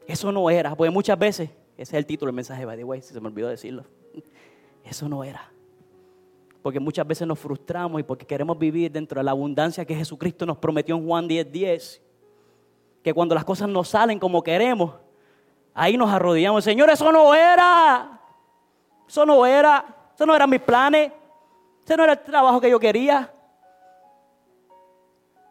[0.07, 0.75] Eso no era.
[0.75, 3.29] Porque muchas veces, ese es el título del mensaje, by the way, si se me
[3.29, 3.85] olvidó decirlo.
[4.85, 5.51] Eso no era.
[6.62, 10.44] Porque muchas veces nos frustramos y porque queremos vivir dentro de la abundancia que Jesucristo
[10.44, 11.51] nos prometió en Juan 10:10.
[11.51, 12.03] 10,
[13.03, 14.94] que cuando las cosas no salen como queremos,
[15.73, 16.62] ahí nos arrodillamos.
[16.64, 18.20] Señor, eso no era.
[19.09, 20.12] Eso no era.
[20.14, 21.12] Eso no eran mis planes.
[21.83, 23.33] Ese no era el trabajo que yo quería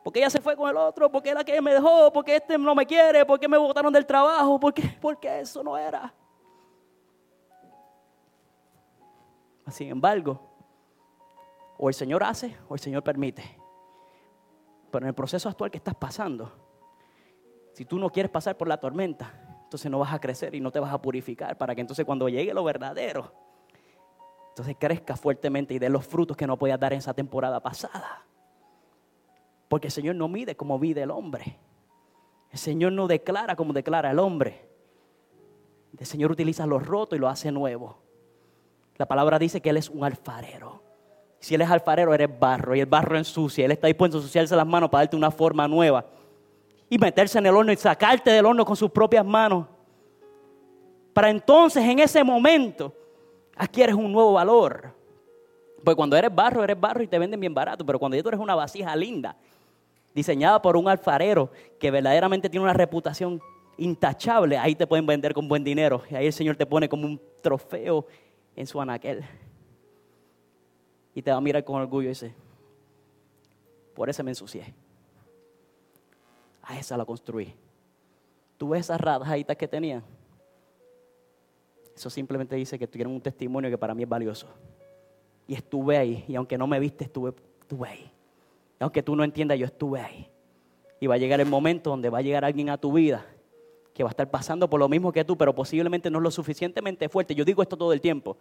[0.04, 2.74] porque ella se fue con el otro, porque la que me dejó, porque este no
[2.74, 6.14] me quiere, porque me botaron del trabajo, porque, porque eso no era.
[9.68, 10.40] Sin embargo,
[11.78, 13.44] o el Señor hace o el Señor permite.
[14.92, 16.52] Pero en el proceso actual que estás pasando,
[17.74, 19.32] si tú no quieres pasar por la tormenta,
[19.64, 22.28] entonces no vas a crecer y no te vas a purificar para que entonces cuando
[22.28, 23.32] llegue lo verdadero,
[24.50, 28.26] entonces crezca fuertemente y dé los frutos que no podías dar en esa temporada pasada.
[29.70, 31.58] Porque el Señor no mide como mide el hombre.
[32.52, 34.68] El Señor no declara como declara el hombre.
[35.98, 37.98] El Señor utiliza lo roto y lo hace nuevo.
[38.98, 40.84] La palabra dice que Él es un alfarero.
[41.40, 43.64] Si Él es alfarero, eres barro y el barro ensucia.
[43.64, 46.06] Él está dispuesto a ensuciarse las manos para darte una forma nueva
[46.90, 49.68] y meterse en el horno y sacarte del horno con sus propias manos.
[51.14, 52.94] Para entonces, en ese momento,
[53.56, 54.94] adquieres un nuevo valor.
[55.84, 57.86] Pues cuando eres barro, eres barro y te venden bien barato.
[57.86, 59.36] Pero cuando tú eres una vasija linda,
[60.14, 63.42] diseñada por un alfarero que verdaderamente tiene una reputación
[63.78, 66.04] intachable, ahí te pueden vender con buen dinero.
[66.10, 68.06] Y ahí el Señor te pone como un trofeo
[68.56, 69.24] en su anaquel.
[71.16, 72.34] Y te va a mirar con orgullo y dice,
[73.96, 74.74] por eso me ensucié.
[76.64, 77.54] A esa la construí.
[78.58, 80.04] ¿Tú ves esas radajitas que tenían?
[81.96, 84.48] Eso simplemente dice que tuvieron un testimonio que para mí es valioso.
[85.48, 86.24] Y estuve ahí.
[86.28, 88.12] Y aunque no me viste, estuve, estuve ahí.
[88.80, 90.30] Aunque tú no entiendas, yo estuve ahí.
[91.00, 93.26] Y va a llegar el momento donde va a llegar alguien a tu vida
[93.94, 96.32] que va a estar pasando por lo mismo que tú, pero posiblemente no es lo
[96.32, 97.36] suficientemente fuerte.
[97.36, 98.38] Yo digo esto todo el tiempo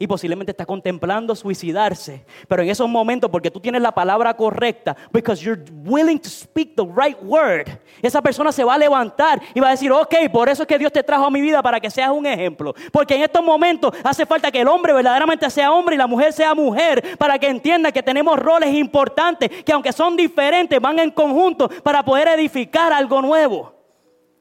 [0.00, 2.24] y posiblemente está contemplando suicidarse.
[2.48, 6.74] Pero en esos momentos, porque tú tienes la palabra correcta, because you're willing to speak
[6.74, 7.68] the right word,
[8.00, 10.78] esa persona se va a levantar y va a decir, ok, por eso es que
[10.78, 12.74] Dios te trajo a mi vida para que seas un ejemplo.
[12.90, 16.32] Porque en estos momentos hace falta que el hombre verdaderamente sea hombre y la mujer
[16.32, 21.10] sea mujer, para que entienda que tenemos roles importantes, que aunque son diferentes, van en
[21.10, 23.74] conjunto para poder edificar algo nuevo.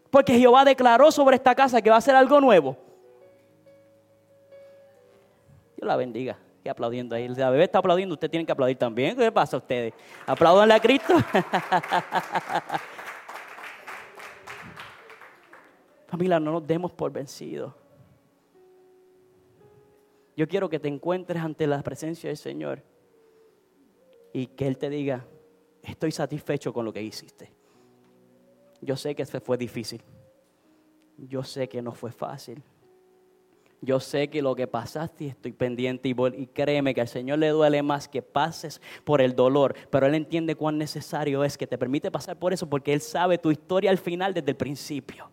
[0.10, 2.88] Porque Jehová declaró sobre esta casa que va a ser algo nuevo
[5.80, 6.38] Dios la bendiga.
[6.62, 7.30] Y aplaudiendo ahí.
[7.30, 9.15] La bebé está aplaudiendo, ustedes tienen que aplaudir también.
[9.15, 9.94] ¿Qué pasa a ustedes?
[10.28, 11.13] Aplaudanle a Cristo.
[16.08, 17.74] Familia, no nos demos por vencidos.
[20.36, 22.84] Yo quiero que te encuentres ante la presencia del Señor
[24.34, 25.26] y que Él te diga,
[25.82, 27.54] estoy satisfecho con lo que hiciste.
[28.82, 30.02] Yo sé que fue difícil.
[31.18, 32.62] Yo sé que no fue fácil.
[33.82, 37.48] Yo sé que lo que pasaste estoy pendiente y, y, créeme que al Señor le
[37.50, 41.78] duele más que pases por el dolor, pero Él entiende cuán necesario es que te
[41.78, 45.30] permite pasar por eso porque Él sabe tu historia al final desde el principio.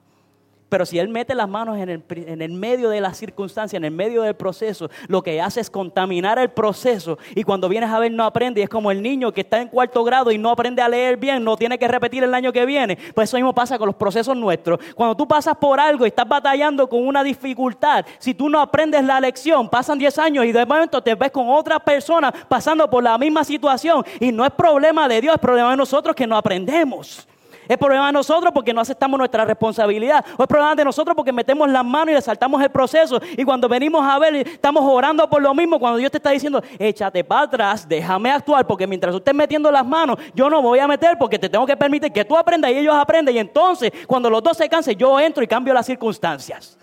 [0.77, 4.21] Pero si Él mete las manos en el, medio de la circunstancia, en el medio
[4.21, 7.17] del proceso, lo que hace es contaminar el proceso.
[7.35, 8.61] Y cuando vienes a ver no aprende.
[8.61, 11.17] Y es como el niño que está en cuarto grado y no aprende a leer
[11.17, 12.99] bien, no tiene que repetir el año que viene.
[13.15, 14.79] Pues eso mismo pasa con los procesos nuestros.
[14.95, 19.03] Cuando tú pasas por algo y estás batallando con una dificultad, si tú no aprendes
[19.03, 23.03] la lección, pasan 10 años y de momento te ves con otra persona pasando por
[23.03, 24.05] la misma situación.
[24.21, 27.27] Y no es problema de Dios, es problema de nosotros que no aprendemos.
[27.69, 30.25] Es problema de nosotros porque no aceptamos nuestra responsabilidad.
[30.37, 33.21] O es problema de nosotros porque metemos las manos y le saltamos el proceso.
[33.37, 35.79] Y cuando venimos a ver, estamos orando por lo mismo.
[35.79, 38.67] Cuando Dios te está diciendo, échate para atrás, déjame actuar.
[38.67, 41.67] Porque mientras tú estés metiendo las manos, yo no voy a meter porque te tengo
[41.67, 43.35] que permitir que tú aprendas y ellos aprendan.
[43.35, 46.79] Y entonces, cuando los dos se cansen, yo entro y cambio las circunstancias.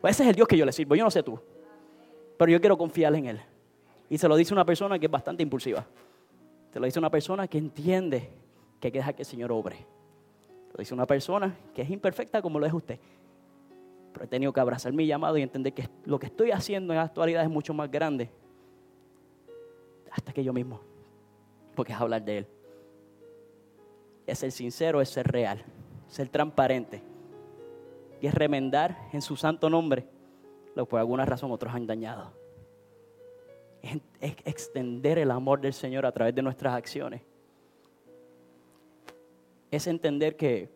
[0.00, 0.94] Pues ese es el Dios que yo le sirvo.
[0.94, 1.38] Yo no sé tú.
[2.36, 3.40] Pero yo quiero confiar en Él.
[4.08, 5.86] Y se lo dice una persona que es bastante impulsiva.
[6.72, 8.30] Se lo dice una persona que entiende
[8.80, 9.86] que dejar que el Señor obre.
[10.72, 12.98] Lo dice una persona que es imperfecta como lo es usted.
[14.12, 16.98] Pero he tenido que abrazar mi llamado y entender que lo que estoy haciendo en
[16.98, 18.30] la actualidad es mucho más grande.
[20.10, 20.80] Hasta que yo mismo.
[21.74, 22.46] Porque es hablar de Él.
[24.26, 25.64] Es ser sincero, es ser real.
[26.08, 27.02] Ser transparente.
[28.20, 30.06] Y es remendar en su santo nombre
[30.74, 32.32] lo que por alguna razón otros han dañado.
[33.82, 34.00] Es,
[34.44, 37.22] extender el amor del Señor a través de nuestras acciones
[39.70, 40.70] es entender que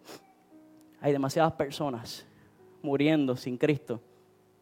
[1.01, 2.27] hay demasiadas personas
[2.83, 4.01] muriendo sin Cristo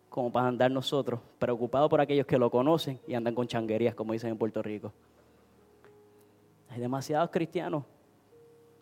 [0.09, 4.13] como para andar nosotros preocupados por aquellos que lo conocen y andan con changuerías, como
[4.13, 4.93] dicen en Puerto Rico.
[6.69, 7.85] Hay demasiados cristianos,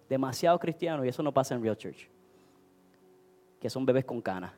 [0.08, 2.08] demasiados cristianos, y eso no pasa en Real Church,
[3.60, 4.52] que son bebés con canas,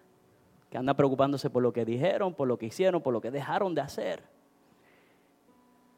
[0.71, 3.75] que andan preocupándose por lo que dijeron, por lo que hicieron, por lo que dejaron
[3.75, 4.23] de hacer,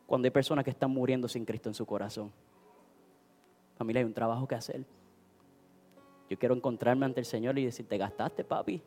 [0.07, 2.33] cuando hay personas que están muriendo sin Cristo en su corazón.
[3.77, 4.85] Familia, hay un trabajo que hacer.
[6.31, 8.83] Yo quiero encontrarme ante el Señor y decir, te gastaste, papi.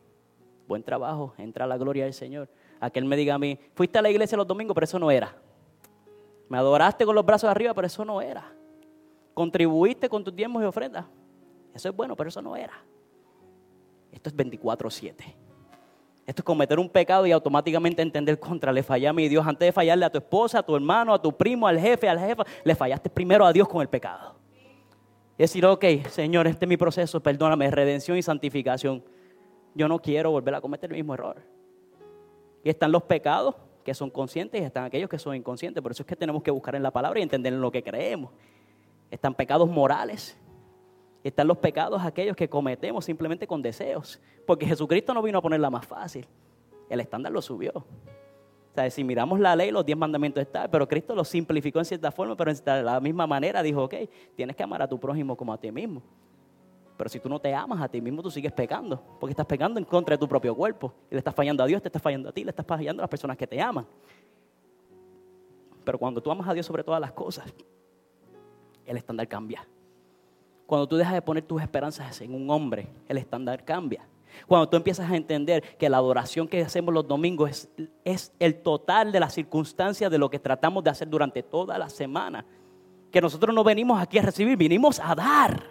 [0.66, 2.48] Buen trabajo, entra a la gloria del Señor.
[2.80, 4.98] A que Él me diga a mí, fuiste a la iglesia los domingos, pero eso
[4.98, 5.34] no era.
[6.48, 8.52] Me adoraste con los brazos arriba, pero eso no era.
[9.34, 11.06] Contribuiste con tus diezmos y ofrendas.
[11.74, 12.72] Eso es bueno, pero eso no era.
[14.10, 15.14] Esto es 24-7.
[16.26, 19.46] Esto es cometer un pecado y automáticamente entender contra, le fallé a mi Dios.
[19.46, 22.18] Antes de fallarle a tu esposa, a tu hermano, a tu primo, al jefe, al
[22.18, 24.37] jefa, le fallaste primero a Dios con el pecado.
[25.38, 29.04] Y decir, ok, Señor, este es mi proceso, perdóname, redención y santificación.
[29.72, 31.36] Yo no quiero volver a cometer el mismo error.
[32.64, 35.80] Y están los pecados que son conscientes y están aquellos que son inconscientes.
[35.80, 37.84] Por eso es que tenemos que buscar en la palabra y entender en lo que
[37.84, 38.32] creemos.
[39.12, 40.36] Están pecados morales
[41.22, 44.20] Están los pecados aquellos que cometemos simplemente con deseos.
[44.44, 46.26] Porque Jesucristo no vino a ponerla más fácil.
[46.90, 47.86] El estándar lo subió.
[48.78, 52.12] Sea, si miramos la ley, los diez mandamientos están, pero Cristo lo simplificó en cierta
[52.12, 53.94] forma, pero de la misma manera dijo, ok,
[54.36, 56.00] tienes que amar a tu prójimo como a ti mismo.
[56.96, 59.80] Pero si tú no te amas a ti mismo, tú sigues pecando, porque estás pecando
[59.80, 60.94] en contra de tu propio cuerpo.
[61.10, 63.02] Y le estás fallando a Dios, te estás fallando a ti, le estás fallando a
[63.02, 63.84] las personas que te aman.
[65.84, 67.52] Pero cuando tú amas a Dios sobre todas las cosas,
[68.86, 69.66] el estándar cambia.
[70.66, 74.06] Cuando tú dejas de poner tus esperanzas en un hombre, el estándar cambia.
[74.46, 77.68] Cuando tú empiezas a entender que la adoración que hacemos los domingos
[78.04, 81.88] es, el total de las circunstancias de lo que tratamos de hacer durante toda la
[81.88, 82.44] semana.
[83.10, 85.62] Que nosotros no venimos aquí a recibir, vinimos a dar.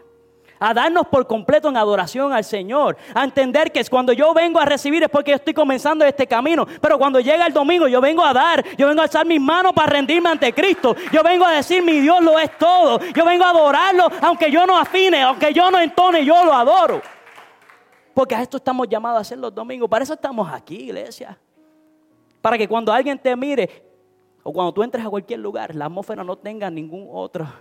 [0.60, 4.66] A darnos por completo en adoración al Señor, a entender que cuando yo vengo a
[4.66, 8.26] recibir es porque yo estoy comenzando este camino, pero cuando llega el domingo yo vengo
[8.26, 11.52] a dar, yo vengo a alzar mis manos para rendirme ante Cristo, yo vengo a
[11.52, 15.54] decir mi Dios lo es todo, yo vengo a adorarlo aunque yo no afine, aunque
[15.54, 17.04] yo no entone, yo lo adoro.
[18.18, 21.38] Porque a esto estamos llamados a hacer los domingos, para eso estamos aquí, iglesia.
[22.42, 23.70] Para que cuando alguien te mire
[24.42, 27.54] o cuando tú entres a cualquier lugar, la atmósfera no tenga ninguna otra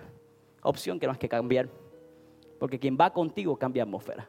[0.62, 1.68] opción que más que cambiar.
[2.58, 4.26] Porque quien va contigo cambia atmósfera.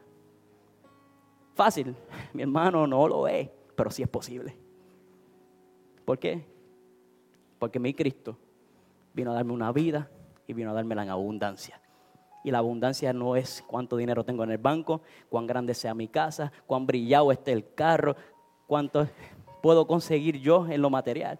[1.55, 1.95] Fácil,
[2.33, 4.53] mi hermano no lo es, pero sí es posible.
[6.03, 6.43] ¿Por qué?
[7.57, 8.37] Porque mi Cristo
[9.13, 10.11] vino a darme una vida
[10.45, 11.79] y vino a dármela en abundancia.
[12.43, 16.07] Y la abundancia no es cuánto dinero tengo en el banco, cuán grande sea mi
[16.07, 18.15] casa, cuán brillado esté el carro,
[18.67, 19.07] cuánto
[19.61, 21.39] puedo conseguir yo en lo material.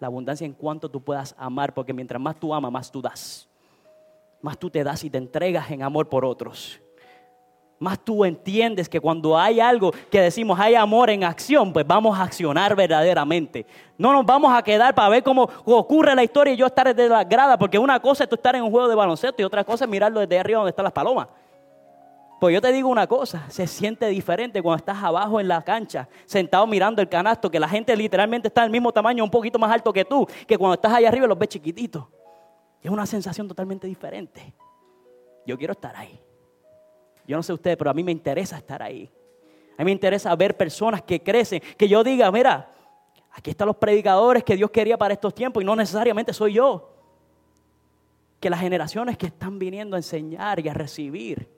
[0.00, 3.48] La abundancia en cuanto tú puedas amar, porque mientras más tú amas, más tú das
[4.46, 6.80] más tú te das y te entregas en amor por otros.
[7.78, 12.18] Más tú entiendes que cuando hay algo que decimos hay amor en acción, pues vamos
[12.18, 13.66] a accionar verdaderamente.
[13.98, 17.08] No nos vamos a quedar para ver cómo ocurre la historia y yo estar desde
[17.08, 19.62] la grada, porque una cosa es tú estar en un juego de baloncesto y otra
[19.62, 21.28] cosa es mirarlo desde arriba donde están las palomas.
[22.40, 26.08] Pues yo te digo una cosa, se siente diferente cuando estás abajo en la cancha,
[26.24, 29.70] sentado mirando el canasto, que la gente literalmente está del mismo tamaño, un poquito más
[29.70, 32.04] alto que tú, que cuando estás allá arriba los ves chiquititos.
[32.82, 34.54] Es una sensación totalmente diferente.
[35.46, 36.25] Yo quiero estar ahí.
[37.26, 39.10] Yo no sé ustedes, pero a mí me interesa estar ahí.
[39.76, 42.72] A mí me interesa ver personas que crecen, que yo diga, mira,
[43.32, 46.92] aquí están los predicadores que Dios quería para estos tiempos y no necesariamente soy yo.
[48.40, 51.48] Que las generaciones que están viniendo a enseñar y a recibir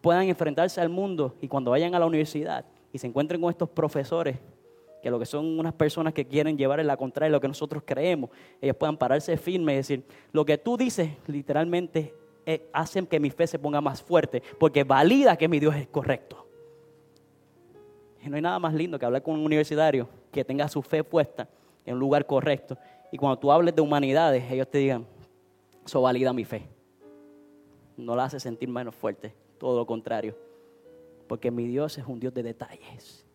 [0.00, 3.68] puedan enfrentarse al mundo y cuando vayan a la universidad y se encuentren con estos
[3.68, 4.38] profesores
[5.02, 7.82] que lo que son unas personas que quieren llevar en la contraria lo que nosotros
[7.84, 12.14] creemos, ellos puedan pararse firme y decir, lo que tú dices literalmente
[12.44, 15.86] eh, hace que mi fe se ponga más fuerte, porque valida que mi Dios es
[15.86, 16.46] correcto.
[18.20, 21.02] Y no hay nada más lindo que hablar con un universitario que tenga su fe
[21.02, 21.48] puesta
[21.84, 22.76] en un lugar correcto.
[23.10, 25.06] Y cuando tú hables de humanidades, ellos te digan,
[25.84, 26.68] eso valida mi fe.
[27.96, 30.36] No la hace sentir menos fuerte, todo lo contrario.
[31.28, 33.26] Porque mi Dios es un Dios de detalles.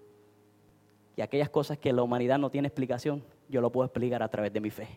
[1.15, 4.53] Y aquellas cosas que la humanidad no tiene explicación, yo lo puedo explicar a través
[4.53, 4.87] de mi fe.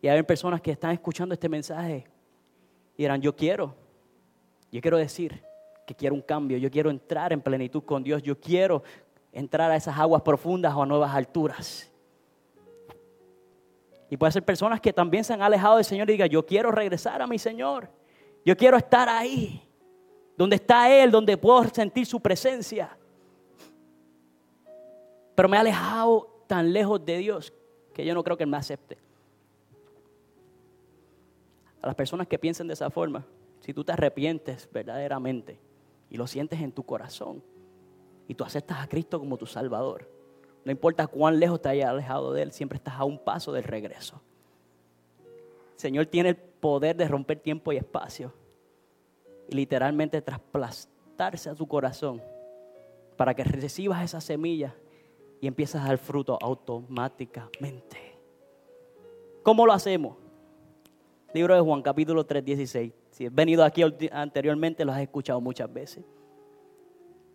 [0.00, 2.06] Y hay personas que están escuchando este mensaje
[2.98, 3.74] y dirán, yo quiero,
[4.70, 5.42] yo quiero decir
[5.86, 8.82] que quiero un cambio, yo quiero entrar en plenitud con Dios, yo quiero
[9.32, 11.90] entrar a esas aguas profundas o a nuevas alturas.
[14.10, 16.70] Y puede ser personas que también se han alejado del Señor y digan, yo quiero
[16.70, 17.88] regresar a mi Señor,
[18.44, 19.62] yo quiero estar ahí,
[20.36, 22.98] donde está Él, donde puedo sentir su presencia
[25.38, 27.52] pero me he alejado tan lejos de Dios
[27.94, 28.98] que yo no creo que Él me acepte.
[31.82, 33.24] A las personas que piensen de esa forma,
[33.60, 35.58] si tú te arrepientes verdaderamente
[36.10, 37.42] y lo sientes en tu corazón
[38.26, 40.10] y tú aceptas a Cristo como tu Salvador,
[40.64, 43.64] no importa cuán lejos te hayas alejado de Él, siempre estás a un paso del
[43.64, 44.20] regreso.
[45.72, 48.32] El Señor tiene el poder de romper tiempo y espacio
[49.48, 52.20] y literalmente trasplantarse a tu corazón
[53.16, 54.74] para que recibas esa semilla
[55.40, 57.96] y empiezas a dar fruto automáticamente.
[59.42, 60.16] ¿Cómo lo hacemos?
[61.34, 62.92] Libro de Juan, capítulo 3, 16.
[63.10, 66.04] Si has venido aquí anteriormente, lo has escuchado muchas veces.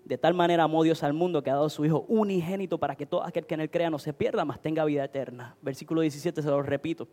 [0.04, 3.06] De tal manera amó Dios al mundo que ha dado su Hijo unigénito para que
[3.06, 5.56] todo aquel que en él crea no se pierda, mas tenga vida eterna.
[5.62, 7.08] Versículo 17 se lo repito.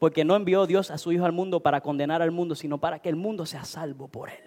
[0.00, 2.98] Porque no envió Dios a su Hijo al mundo para condenar al mundo, sino para
[2.98, 4.44] que el mundo sea salvo por él.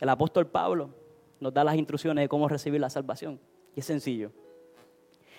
[0.00, 0.90] El apóstol Pablo
[1.38, 3.38] nos da las instrucciones de cómo recibir la salvación.
[3.74, 4.32] Y es sencillo.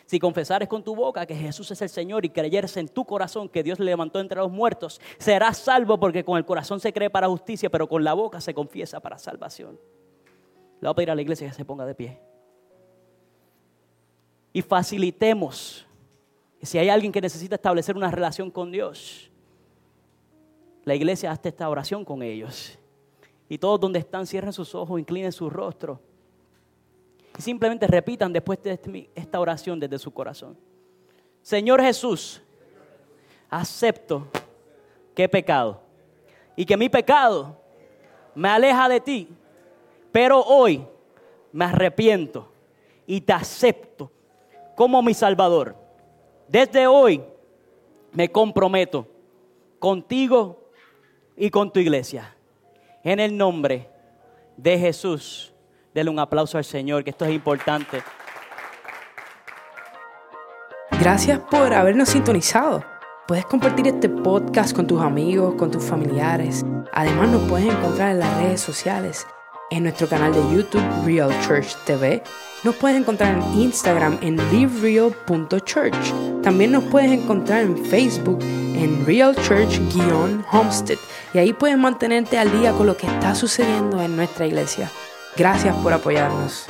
[0.07, 3.49] Si confesares con tu boca que Jesús es el Señor y creyeres en tu corazón
[3.49, 7.09] que Dios le levantó entre los muertos, serás salvo porque con el corazón se cree
[7.09, 9.77] para justicia, pero con la boca se confiesa para salvación.
[10.79, 12.21] Le voy a pedir a la iglesia que se ponga de pie.
[14.53, 15.85] Y facilitemos.
[16.61, 19.29] Si hay alguien que necesita establecer una relación con Dios,
[20.85, 22.79] la iglesia hace esta oración con ellos.
[23.49, 25.99] Y todos donde están cierren sus ojos, inclinen su rostro.
[27.38, 30.57] Simplemente repitan después de este, esta oración desde su corazón.
[31.41, 32.41] Señor Jesús,
[33.49, 34.27] acepto
[35.13, 35.81] que he pecado
[36.55, 37.57] y que mi pecado
[38.35, 39.29] me aleja de ti,
[40.11, 40.85] pero hoy
[41.51, 42.51] me arrepiento
[43.05, 44.11] y te acepto
[44.75, 45.75] como mi Salvador.
[46.47, 47.23] Desde hoy
[48.11, 49.07] me comprometo
[49.79, 50.69] contigo
[51.35, 52.35] y con tu iglesia.
[53.03, 53.89] En el nombre
[54.57, 55.53] de Jesús,
[55.97, 58.03] denle un aplauso al Señor, que esto es importante.
[60.99, 62.83] Gracias por habernos sintonizado.
[63.27, 66.63] Puedes compartir este podcast con tus amigos, con tus familiares.
[66.93, 69.25] Además nos puedes encontrar en las redes sociales,
[69.71, 72.21] en nuestro canal de YouTube Real Church TV.
[72.63, 76.41] Nos puedes encontrar en Instagram en livereal.church.
[76.43, 80.99] También nos puedes encontrar en Facebook en Real Church-Homestead.
[81.33, 84.91] Y ahí puedes mantenerte al día con lo que está sucediendo en nuestra iglesia.
[85.38, 86.65] Gracias por apoyarnos.